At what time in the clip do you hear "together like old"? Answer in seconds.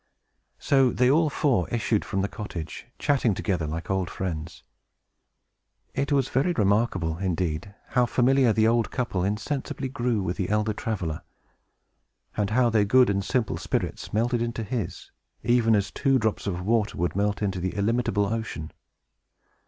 3.35-4.09